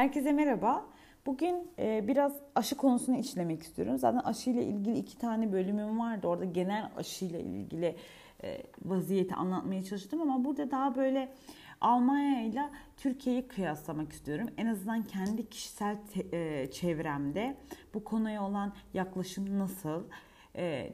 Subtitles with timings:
[0.00, 0.86] Herkese merhaba.
[1.26, 3.98] Bugün e, biraz aşı konusunu işlemek istiyorum.
[3.98, 6.26] Zaten aşı ile ilgili iki tane bölümüm vardı.
[6.26, 7.96] Orada genel aşı ile ilgili
[8.42, 11.32] e, vaziyeti anlatmaya çalıştım ama burada daha böyle
[11.80, 14.46] Almanya ile Türkiye'yi kıyaslamak istiyorum.
[14.56, 15.96] En azından kendi kişisel
[16.32, 17.56] e, çevremde
[17.94, 20.04] bu konuya olan yaklaşım nasıl,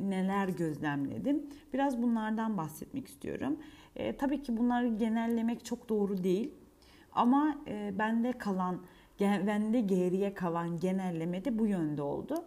[0.00, 1.46] neler gözlemledim.
[1.72, 3.60] Biraz bunlardan bahsetmek istiyorum.
[4.18, 6.54] Tabii ki bunları genellemek çok doğru değil.
[7.12, 7.58] Ama
[7.98, 8.80] bende kalan
[9.20, 12.44] bende geriye kalan genelleme de bu yönde oldu.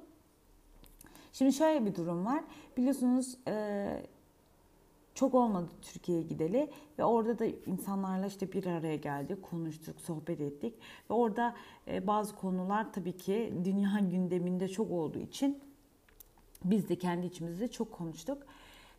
[1.33, 2.43] Şimdi şöyle bir durum var.
[2.77, 3.87] Biliyorsunuz e,
[5.15, 6.69] çok olmadı Türkiye'ye gideli
[6.99, 10.73] ve orada da insanlarla işte bir araya geldik, konuştuk, sohbet ettik
[11.09, 11.55] ve orada
[11.87, 15.59] e, bazı konular tabii ki dünya gündeminde çok olduğu için
[16.63, 18.43] biz de kendi içimizde çok konuştuk.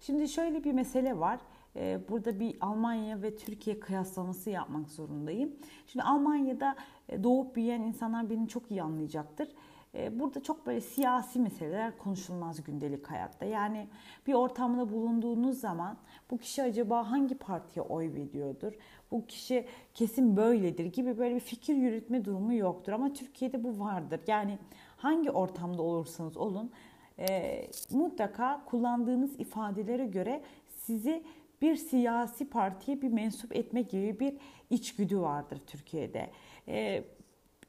[0.00, 1.40] Şimdi şöyle bir mesele var.
[1.76, 5.52] Ee, burada bir Almanya ve Türkiye kıyaslaması yapmak zorundayım.
[5.86, 6.76] Şimdi Almanya'da
[7.08, 9.48] e, doğup büyüyen insanlar beni çok iyi anlayacaktır.
[9.94, 13.44] Ee, burada çok böyle siyasi meseleler konuşulmaz gündelik hayatta.
[13.44, 13.88] Yani
[14.26, 15.96] bir ortamda bulunduğunuz zaman
[16.30, 18.72] bu kişi acaba hangi partiye oy veriyordur?
[19.10, 22.92] Bu kişi kesin böyledir gibi böyle bir fikir yürütme durumu yoktur.
[22.92, 24.20] Ama Türkiye'de bu vardır.
[24.26, 24.58] Yani
[24.96, 26.70] hangi ortamda olursanız olun
[27.18, 31.22] e, mutlaka kullandığınız ifadelere göre sizi
[31.62, 34.36] bir siyasi partiye bir mensup etme gibi bir
[34.70, 36.30] içgüdü vardır Türkiye'de.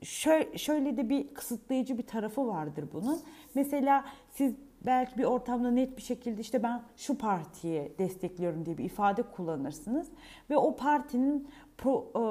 [0.04, 3.20] Şöyle, şöyle de bir kısıtlayıcı bir tarafı vardır bunun.
[3.56, 4.54] Mesela siz
[4.86, 10.08] belki bir ortamda net bir şekilde işte ben şu partiye destekliyorum diye bir ifade kullanırsınız
[10.50, 11.48] ve o partinin
[11.78, 12.24] pro, e,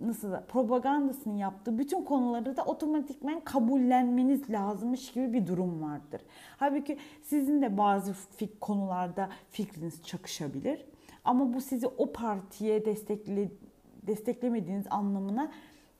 [0.00, 6.20] nasıl da propagandasını yaptığı bütün konuları da otomatikmen kabullenmeniz lazımmış gibi bir durum vardır.
[6.56, 10.84] Halbuki sizin de bazı fik konularda fikriniz çakışabilir.
[11.24, 13.48] Ama bu sizi o partiye destekle,
[14.06, 15.50] desteklemediğiniz anlamına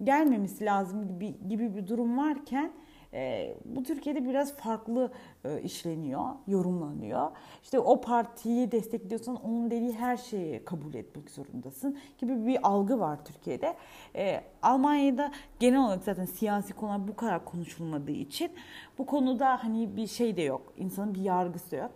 [0.04, 2.70] gelmemesi lazım gibi, gibi bir durum varken
[3.14, 5.12] e, bu Türkiye'de biraz farklı
[5.44, 7.30] e, işleniyor, yorumlanıyor.
[7.62, 13.24] İşte o partiyi destekliyorsan onun dediği her şeyi kabul etmek zorundasın gibi bir algı var
[13.24, 13.76] Türkiye'de.
[14.16, 18.52] E, Almanya'da genel olarak zaten siyasi konular bu kadar konuşulmadığı için
[18.98, 20.72] bu konuda hani bir şey de yok.
[20.76, 21.90] İnsanın bir yargısı yok.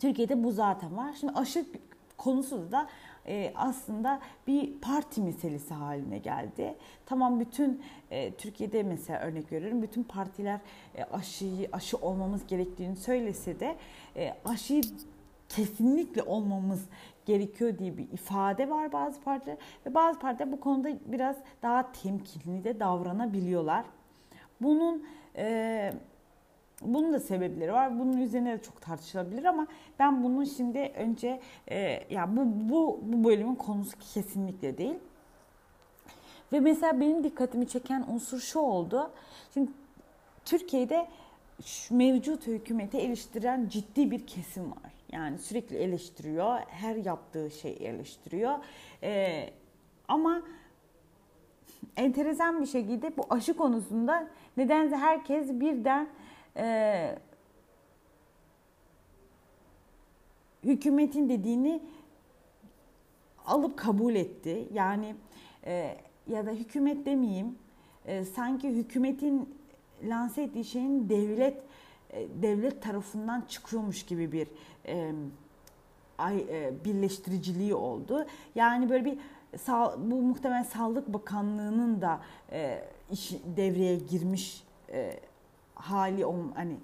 [0.00, 1.12] Türkiye'de bu zaten var.
[1.20, 1.64] Şimdi aşı
[2.16, 2.88] konusu da
[3.26, 6.74] e, aslında bir parti meselesi haline geldi.
[7.06, 10.60] Tamam bütün e, Türkiye'de mesela örnek veriyorum bütün partiler
[10.94, 13.76] e, aşıyı aşı olmamız gerektiğini söylese de
[14.16, 14.82] e, aşıyı
[15.48, 16.88] kesinlikle olmamız
[17.26, 19.56] gerekiyor diye bir ifade var bazı partiler
[19.86, 23.84] ve bazı partiler bu konuda biraz daha temkinli de davranabiliyorlar.
[24.60, 25.06] Bunun
[25.36, 25.92] e,
[26.80, 27.98] bunun da sebepleri var.
[27.98, 29.66] Bunun üzerine de çok tartışılabilir ama
[29.98, 34.98] ben bunun şimdi önce e, ya bu, bu bu bölümün konusu kesinlikle değil.
[36.52, 39.10] Ve mesela benim dikkatimi çeken unsur şu oldu.
[39.54, 39.70] Şimdi
[40.44, 41.06] Türkiye'de
[41.90, 44.92] mevcut hükümeti eleştiren ciddi bir kesim var.
[45.12, 48.58] Yani sürekli eleştiriyor, her yaptığı şeyi eleştiriyor.
[49.02, 49.50] Ee,
[50.08, 50.42] ama
[51.96, 56.08] enteresan bir şekilde bu aşı konusunda nedense herkes birden
[56.60, 57.18] e,
[60.64, 61.82] hükümetin dediğini
[63.46, 64.68] alıp kabul etti.
[64.72, 65.14] Yani
[65.66, 67.58] e, ya da hükümet demeyeyim,
[68.06, 69.54] e, sanki hükümetin
[70.02, 71.62] lanse ettiği şeyin devlet
[72.10, 74.48] e, devlet tarafından çıkıyormuş gibi bir
[74.86, 75.12] e,
[76.18, 78.26] ay, e, birleştiriciliği oldu.
[78.54, 79.18] Yani böyle bir
[79.96, 82.20] bu muhtemelen Sağlık Bakanlığı'nın da
[82.52, 85.20] e, iş devreye girmiş e,
[85.80, 86.24] hali
[86.54, 86.76] hani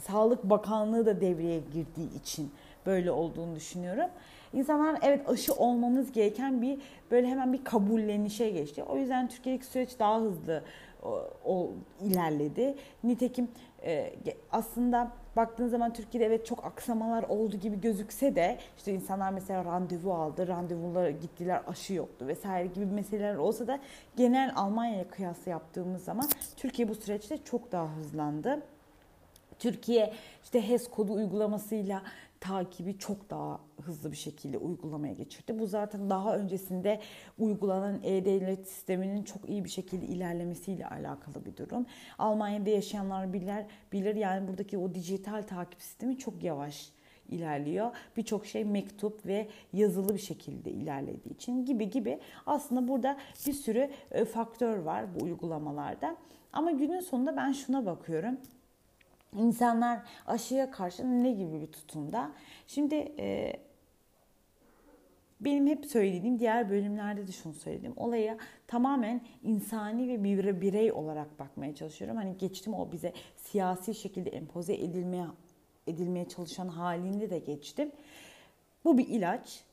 [0.00, 2.50] Sağlık Bakanlığı da devreye girdiği için
[2.86, 4.10] böyle olduğunu düşünüyorum.
[4.52, 6.78] İnsanlar evet aşı olmamız gereken bir
[7.10, 8.82] böyle hemen bir kabullenişe geçti.
[8.82, 10.62] O yüzden Türkiye'deki süreç daha hızlı
[11.02, 11.70] o, o
[12.00, 12.74] ilerledi.
[13.04, 13.48] Nitekim
[13.84, 14.14] e,
[14.52, 20.14] aslında baktığınız zaman Türkiye'de evet çok aksamalar oldu gibi gözükse de işte insanlar mesela randevu
[20.14, 23.78] aldı, randevulara gittiler aşı yoktu vesaire gibi meseleler olsa da
[24.16, 28.62] genel Almanya'ya kıyasla yaptığımız zaman Türkiye bu süreçte çok daha hızlandı.
[29.58, 30.12] Türkiye
[30.44, 32.02] işte HES kodu uygulamasıyla
[32.40, 35.58] takibi çok daha hızlı bir şekilde uygulamaya geçirdi.
[35.58, 37.00] Bu zaten daha öncesinde
[37.38, 41.86] uygulanan e-devlet sisteminin çok iyi bir şekilde ilerlemesiyle alakalı bir durum.
[42.18, 46.92] Almanya'da yaşayanlar bilir, bilir yani buradaki o dijital takip sistemi çok yavaş
[47.28, 47.90] ilerliyor.
[48.16, 53.90] Birçok şey mektup ve yazılı bir şekilde ilerlediği için gibi gibi aslında burada bir sürü
[54.10, 56.16] e, faktör var bu uygulamalarda.
[56.52, 58.38] Ama günün sonunda ben şuna bakıyorum.
[59.36, 62.32] İnsanlar aşıya karşı ne gibi bir tutumda?
[62.66, 63.52] Şimdi e,
[65.40, 67.92] benim hep söylediğim diğer bölümlerde de şunu söyledim.
[67.96, 72.16] Olaya tamamen insani ve bir birey olarak bakmaya çalışıyorum.
[72.16, 75.26] Hani geçtim o bize siyasi şekilde empoze edilmeye
[75.86, 77.92] edilmeye çalışan halinde de geçtim.
[78.84, 79.64] Bu bir ilaç.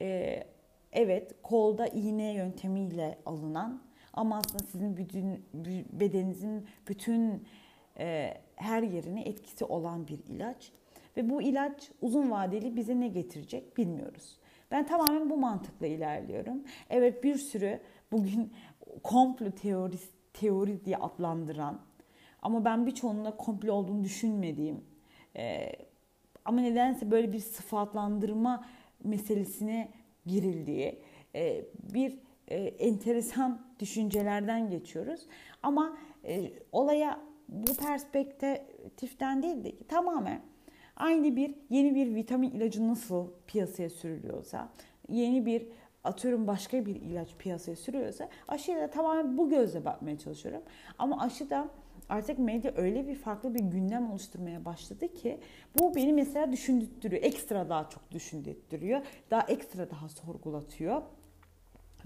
[0.00, 0.44] Ee,
[0.92, 5.44] evet kolda iğne yöntemiyle alınan ama aslında sizin bütün
[5.92, 7.44] bedeninizin bütün
[8.56, 10.72] her yerine etkisi olan bir ilaç.
[11.16, 14.38] Ve bu ilaç uzun vadeli bize ne getirecek bilmiyoruz.
[14.70, 16.62] Ben tamamen bu mantıkla ilerliyorum.
[16.90, 17.80] Evet bir sürü
[18.12, 18.52] bugün
[19.02, 19.96] komplo teori,
[20.32, 21.80] teori diye adlandıran
[22.42, 24.84] ama ben birçoğunun komplo olduğunu düşünmediğim
[25.36, 25.72] e,
[26.44, 28.64] ama nedense böyle bir sıfatlandırma
[29.04, 29.88] meselesine
[30.26, 31.02] girildiği
[31.34, 32.18] e, bir
[32.48, 35.20] e, enteresan düşüncelerden geçiyoruz.
[35.62, 40.42] Ama e, olaya bu perspektiften değil de tamamen
[40.96, 44.68] aynı bir yeni bir vitamin ilacı nasıl piyasaya sürülüyorsa,
[45.08, 45.66] yeni bir
[46.04, 50.62] atıyorum başka bir ilaç piyasaya sürüyorsa aşıya da tamamen bu gözle bakmaya çalışıyorum.
[50.98, 51.68] Ama aşı da
[52.08, 55.40] artık medya öyle bir farklı bir gündem oluşturmaya başladı ki
[55.78, 57.22] bu beni mesela düşündürtüyor.
[57.22, 59.00] Ekstra daha çok düşündürtüyor.
[59.30, 61.02] Daha ekstra daha sorgulatıyor.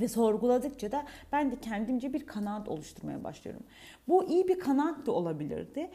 [0.00, 3.62] Ve sorguladıkça da ben de kendimce bir kanaat oluşturmaya başlıyorum.
[4.08, 5.90] Bu iyi bir kanaat da olabilirdi.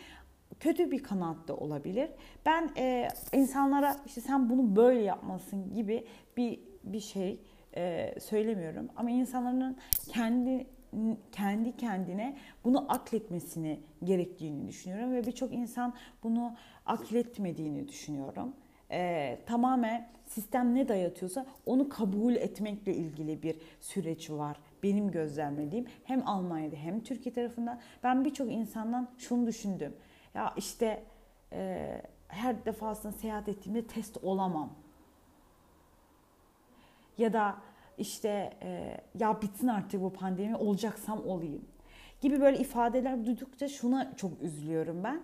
[0.59, 2.09] Kötü bir kanaat da olabilir.
[2.45, 6.07] Ben e, insanlara işte sen bunu böyle yapmasın gibi
[6.37, 7.41] bir bir şey
[7.75, 8.89] e, söylemiyorum.
[8.95, 9.77] Ama insanların
[10.07, 10.67] kendi
[11.31, 15.93] kendi kendine bunu akletmesini gerektiğini düşünüyorum ve birçok insan
[16.23, 16.55] bunu
[16.85, 18.53] akletmediğini düşünüyorum.
[18.91, 24.59] Ee, tamamen sistem ne dayatıyorsa onu kabul etmekle ilgili bir süreç var.
[24.83, 29.95] Benim gözlemlediğim hem Almanya'da hem Türkiye tarafından ben birçok insandan şunu düşündüm.
[30.33, 31.03] Ya işte
[31.53, 34.73] e, her defasında seyahat ettiğimde test olamam.
[37.17, 37.55] Ya da
[37.97, 41.65] işte e, ya bitsin artık bu pandemi olacaksam olayım
[42.21, 45.21] gibi böyle ifadeler duydukça şuna çok üzülüyorum ben.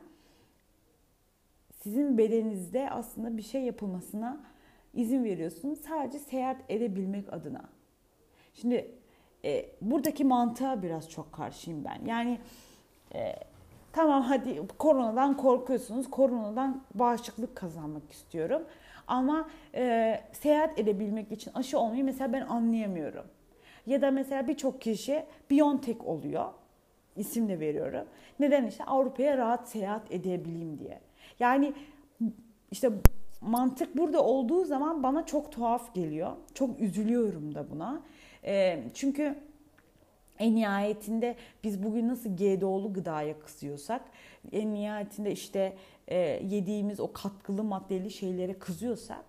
[1.83, 4.39] Sizin bedeninizde aslında bir şey yapılmasına
[4.94, 7.62] izin veriyorsunuz sadece seyahat edebilmek adına.
[8.53, 8.91] Şimdi
[9.45, 12.06] e, buradaki mantığa biraz çok karşıyım ben.
[12.06, 12.39] Yani
[13.15, 13.35] e,
[13.91, 16.09] tamam hadi koronadan korkuyorsunuz.
[16.09, 18.63] Koronadan bağışıklık kazanmak istiyorum.
[19.07, 23.25] Ama e, seyahat edebilmek için aşı olmayı mesela ben anlayamıyorum.
[23.86, 26.45] Ya da mesela birçok kişi Biontech oluyor.
[27.15, 28.07] İsim de veriyorum.
[28.39, 31.00] Neden işte Avrupa'ya rahat seyahat edebileyim diye.
[31.39, 31.74] Yani
[32.71, 32.91] işte
[33.41, 36.31] mantık burada olduğu zaman bana çok tuhaf geliyor.
[36.53, 38.01] Çok üzülüyorum da buna.
[38.45, 39.35] E, çünkü
[40.39, 44.01] en nihayetinde biz bugün nasıl GDO'lu gıdaya kızıyorsak
[44.51, 45.74] en nihayetinde işte
[46.07, 49.25] e, yediğimiz o katkılı maddeli şeylere kızıyorsak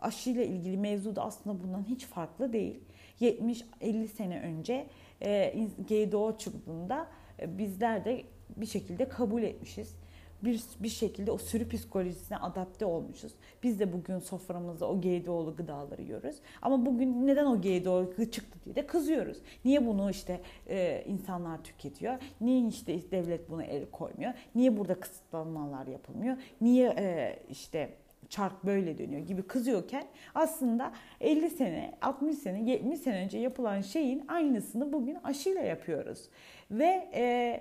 [0.00, 2.80] aşıyla ilgili mevzu da aslında bundan hiç farklı değil.
[3.20, 4.86] 70-50 sene önce
[5.22, 5.54] e,
[5.88, 7.06] GDO çıktığında
[7.40, 8.24] e, bizler de
[8.56, 9.94] bir şekilde kabul etmişiz
[10.42, 13.32] bir, bir şekilde o sürü psikolojisine adapte olmuşuz.
[13.62, 16.36] Biz de bugün soframızda o GDO'lu gıdaları yiyoruz.
[16.62, 19.38] Ama bugün neden o GDO çıktı diye de kızıyoruz.
[19.64, 22.14] Niye bunu işte e, insanlar tüketiyor?
[22.40, 24.32] Niye işte devlet buna el koymuyor?
[24.54, 26.36] Niye burada kısıtlamalar yapılmıyor?
[26.60, 27.90] Niye e, işte
[28.28, 30.04] çark böyle dönüyor gibi kızıyorken
[30.34, 36.28] aslında 50 sene, 60 sene, 70 sene önce yapılan şeyin aynısını bugün aşıyla yapıyoruz.
[36.70, 37.60] Ve e,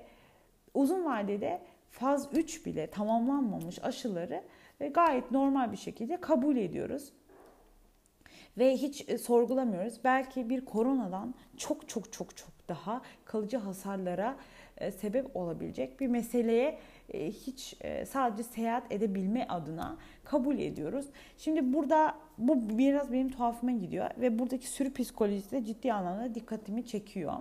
[0.74, 1.62] uzun vadede
[2.00, 4.44] faz 3 bile tamamlanmamış aşıları
[4.82, 7.14] ve gayet normal bir şekilde kabul ediyoruz.
[8.58, 10.00] Ve hiç e, sorgulamıyoruz.
[10.04, 14.38] Belki bir koronadan çok çok çok çok daha kalıcı hasarlara
[14.78, 16.80] e, sebep olabilecek bir meseleye
[17.14, 21.06] e, hiç sadece seyahat edebilme adına kabul ediyoruz.
[21.38, 26.86] Şimdi burada bu biraz benim tuhafıma gidiyor ve buradaki sürü psikolojisi de ciddi anlamda dikkatimi
[26.86, 27.34] çekiyor.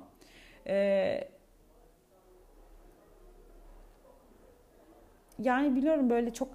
[5.38, 6.48] Yani biliyorum böyle çok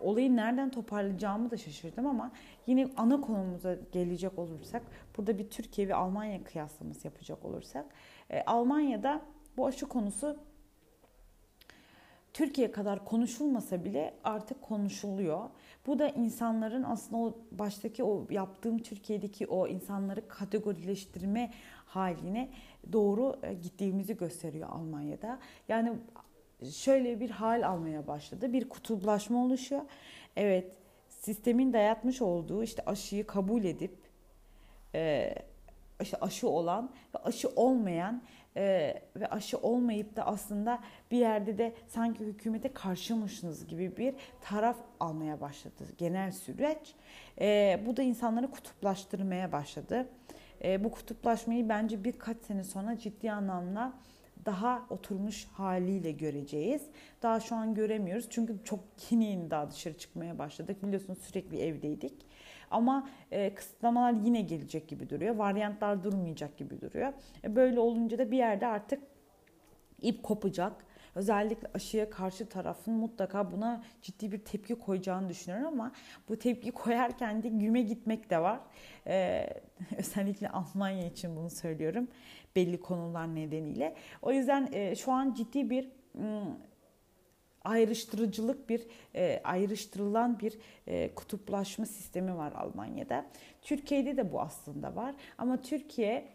[0.00, 2.30] olayı nereden toparlayacağımı da şaşırdım ama
[2.66, 4.82] yine ana konumuza gelecek olursak
[5.16, 7.86] burada bir Türkiye ve Almanya kıyaslaması yapacak olursak
[8.30, 9.22] e, Almanya'da
[9.56, 10.36] bu aşı konusu
[12.32, 15.50] Türkiye kadar konuşulmasa bile artık konuşuluyor.
[15.86, 21.50] Bu da insanların aslında o baştaki o yaptığım Türkiye'deki o insanları kategorileştirme
[21.86, 22.48] haline
[22.92, 25.38] doğru e, gittiğimizi gösteriyor Almanya'da.
[25.68, 25.92] Yani
[26.72, 28.52] şöyle bir hal almaya başladı.
[28.52, 29.82] Bir kutuplaşma oluşuyor.
[30.36, 30.72] Evet,
[31.08, 33.96] sistemin dayatmış olduğu işte aşıyı kabul edip
[34.94, 35.34] e,
[36.02, 38.22] işte aşı olan ve aşı olmayan
[38.56, 44.76] e, ve aşı olmayıp da aslında bir yerde de sanki hükümete karşımışsınız gibi bir taraf
[45.00, 46.94] almaya başladı genel süreç.
[47.40, 50.08] E, bu da insanları kutuplaştırmaya başladı.
[50.64, 53.92] E, bu kutuplaşmayı bence birkaç sene sonra ciddi anlamda
[54.46, 56.82] daha oturmuş haliyle göreceğiz.
[57.22, 58.80] Daha şu an göremiyoruz çünkü çok
[59.10, 60.82] yeni daha dışarı çıkmaya başladık.
[60.82, 62.14] Biliyorsunuz sürekli evdeydik.
[62.70, 65.34] Ama e, kısıtlamalar yine gelecek gibi duruyor.
[65.34, 67.12] Varyantlar durmayacak gibi duruyor.
[67.44, 69.02] E, böyle olunca da bir yerde artık
[70.02, 70.88] ip kopacak.
[71.14, 75.92] Özellikle aşıya karşı tarafın mutlaka buna ciddi bir tepki koyacağını düşünüyorum ama
[76.28, 78.60] bu tepki koyarken de güme gitmek de var.
[79.06, 79.46] Ee,
[79.98, 82.08] özellikle Almanya için bunu söylüyorum
[82.56, 83.94] belli konular nedeniyle.
[84.22, 85.88] O yüzden e, şu an ciddi bir
[87.64, 93.26] ayrıştırıcılık bir e, ayrıştırılan bir e, kutuplaşma sistemi var Almanya'da.
[93.62, 96.28] Türkiye'de de bu aslında var ama Türkiye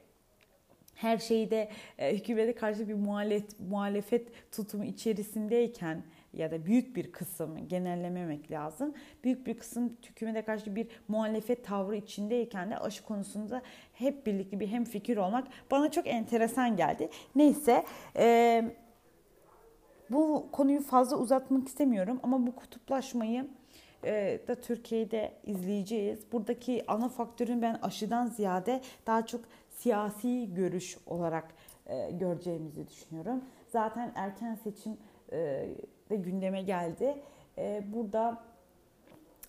[0.96, 7.68] her şeyde e, hükümete karşı bir muhalefet, muhalefet tutumu içerisindeyken ya da büyük bir kısım
[7.68, 8.94] genellememek lazım.
[9.24, 13.62] Büyük bir kısım hükümete karşı bir muhalefet tavrı içindeyken de aşı konusunda
[13.94, 17.10] hep birlikte bir hem fikir olmak bana çok enteresan geldi.
[17.36, 17.86] Neyse
[18.18, 18.64] e,
[20.10, 23.48] bu konuyu fazla uzatmak istemiyorum ama bu kutuplaşmayı
[24.06, 26.32] e, da Türkiye'de izleyeceğiz.
[26.32, 31.54] Buradaki ana faktörün ben aşıdan ziyade daha çok siyasi görüş olarak
[31.86, 33.44] e, göreceğimizi düşünüyorum.
[33.68, 34.98] Zaten erken seçim
[35.32, 35.70] e,
[36.10, 37.18] de gündeme geldi.
[37.58, 38.44] E, burada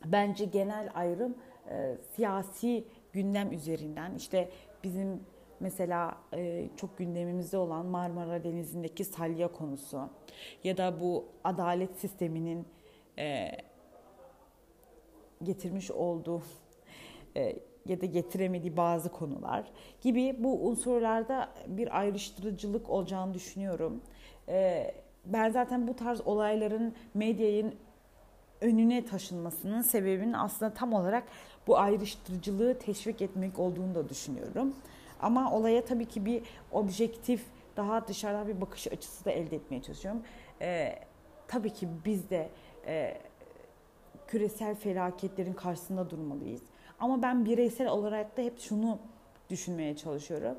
[0.05, 1.35] bence genel ayrım
[1.71, 4.51] e, siyasi gündem üzerinden işte
[4.85, 5.21] bizim
[5.61, 10.09] mesela e, çok gündemimizde olan Marmara Denizi'ndeki salya konusu
[10.65, 12.67] ya da bu adalet sisteminin
[13.19, 13.51] e,
[15.45, 16.43] getirmiş olduğu
[17.37, 19.65] e, ya da getiremediği bazı konular
[20.01, 24.01] gibi bu unsurlarda bir ayrıştırıcılık olacağını düşünüyorum.
[24.49, 24.91] E,
[25.27, 27.75] ben zaten bu tarz olayların medyanın
[28.61, 31.25] önüne taşınmasının sebebinin aslında tam olarak
[31.67, 34.75] bu ayrıştırıcılığı teşvik etmek olduğunu da düşünüyorum.
[35.21, 37.45] Ama olaya tabii ki bir objektif,
[37.77, 40.23] daha dışarıdan bir bakış açısı da elde etmeye çalışıyorum.
[40.61, 40.99] Ee,
[41.49, 42.49] tabii ki biz de
[42.87, 43.19] e,
[44.27, 46.63] küresel felaketlerin karşısında durmalıyız.
[47.01, 48.99] Ama ben bireysel olarak da hep şunu
[49.51, 50.57] düşünmeye çalışıyorum.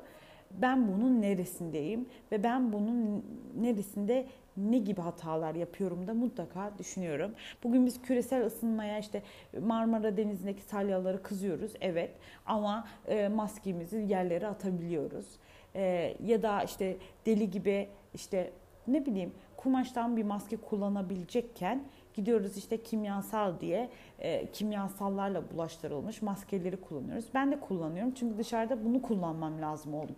[0.50, 3.24] Ben bunun neresindeyim ve ben bunun
[3.60, 7.34] neresinde ne gibi hatalar yapıyorum da mutlaka düşünüyorum.
[7.64, 9.22] Bugün biz küresel ısınmaya işte
[9.60, 12.10] Marmara Denizi'ndeki salyaları kızıyoruz evet
[12.46, 15.26] ama e, maskemizi yerlere atabiliyoruz.
[15.74, 16.96] E, ya da işte
[17.26, 18.52] deli gibi işte
[18.88, 21.84] ne bileyim kumaştan bir maske kullanabilecekken
[22.16, 27.24] gidiyoruz işte kimyasal diye e, kimyasallarla bulaştırılmış maskeleri kullanıyoruz.
[27.34, 30.14] Ben de kullanıyorum çünkü dışarıda bunu kullanmam lazım olduğu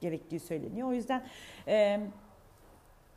[0.00, 0.88] gerektiği söyleniyor.
[0.88, 1.26] O yüzden
[1.68, 2.00] e,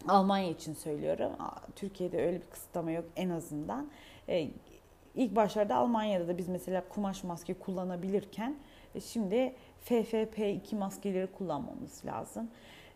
[0.07, 1.31] Almanya için söylüyorum.
[1.75, 3.89] Türkiye'de öyle bir kısıtlama yok en azından.
[4.29, 4.47] E,
[5.15, 8.55] ilk başlarda Almanya'da da biz mesela kumaş maske kullanabilirken
[8.95, 12.49] e, şimdi FFP2 maskeleri kullanmamız lazım.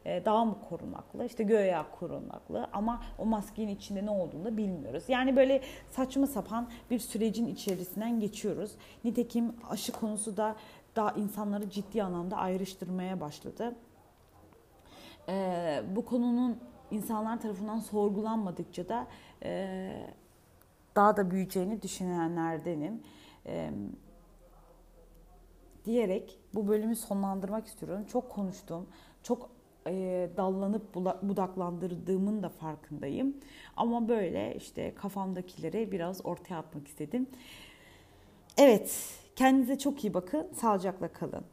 [0.05, 1.25] E, daha mı korunaklı?
[1.25, 5.03] İşte göğe korunaklı ama o maskenin içinde ne olduğunu da bilmiyoruz.
[5.07, 8.71] Yani böyle saçma sapan bir sürecin içerisinden geçiyoruz.
[9.03, 10.55] Nitekim aşı konusu da
[10.95, 13.75] daha insanları ciddi anlamda ayrıştırmaya başladı.
[15.29, 16.57] Ee, bu konunun
[16.91, 19.07] insanlar tarafından sorgulanmadıkça da
[19.43, 20.07] e,
[20.95, 23.03] daha da büyüyeceğini düşünenlerdenim.
[23.45, 23.71] E,
[25.85, 28.05] diyerek bu bölümü sonlandırmak istiyorum.
[28.05, 28.87] Çok konuştum.
[29.23, 29.54] Çok
[30.37, 33.33] dallanıp budaklandırdığımın da farkındayım.
[33.77, 37.27] Ama böyle işte kafamdakileri biraz ortaya atmak istedim.
[38.57, 40.47] Evet, kendinize çok iyi bakın.
[40.53, 41.45] Sağlıcakla kalın.